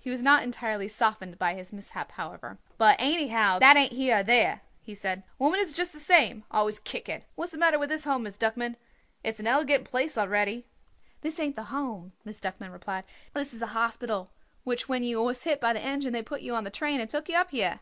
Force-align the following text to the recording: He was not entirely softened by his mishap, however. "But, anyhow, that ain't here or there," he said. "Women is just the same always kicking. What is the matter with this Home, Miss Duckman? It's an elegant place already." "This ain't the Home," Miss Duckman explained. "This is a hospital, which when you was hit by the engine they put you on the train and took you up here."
He 0.00 0.10
was 0.10 0.20
not 0.20 0.42
entirely 0.42 0.88
softened 0.88 1.38
by 1.38 1.54
his 1.54 1.72
mishap, 1.72 2.10
however. 2.10 2.58
"But, 2.76 2.96
anyhow, 2.98 3.60
that 3.60 3.76
ain't 3.76 3.92
here 3.92 4.16
or 4.16 4.22
there," 4.24 4.62
he 4.82 4.96
said. 4.96 5.22
"Women 5.38 5.60
is 5.60 5.72
just 5.72 5.92
the 5.92 6.00
same 6.00 6.42
always 6.50 6.80
kicking. 6.80 7.22
What 7.36 7.44
is 7.44 7.50
the 7.52 7.58
matter 7.58 7.78
with 7.78 7.88
this 7.88 8.02
Home, 8.04 8.24
Miss 8.24 8.36
Duckman? 8.36 8.74
It's 9.22 9.38
an 9.38 9.46
elegant 9.46 9.84
place 9.84 10.18
already." 10.18 10.66
"This 11.20 11.38
ain't 11.38 11.54
the 11.54 11.70
Home," 11.70 12.12
Miss 12.24 12.40
Duckman 12.40 12.74
explained. 12.74 13.04
"This 13.32 13.54
is 13.54 13.62
a 13.62 13.68
hospital, 13.68 14.32
which 14.64 14.88
when 14.88 15.04
you 15.04 15.22
was 15.22 15.44
hit 15.44 15.60
by 15.60 15.72
the 15.72 15.80
engine 15.80 16.12
they 16.12 16.20
put 16.22 16.40
you 16.40 16.56
on 16.56 16.64
the 16.64 16.70
train 16.70 16.98
and 16.98 17.08
took 17.08 17.28
you 17.28 17.36
up 17.36 17.52
here." 17.52 17.78